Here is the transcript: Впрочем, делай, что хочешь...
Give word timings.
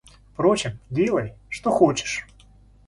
Впрочем, 0.33 0.79
делай, 0.89 1.35
что 1.47 1.69
хочешь... 1.69 2.25